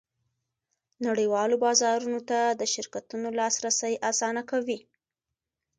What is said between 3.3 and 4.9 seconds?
لاسرسی اسانه کوي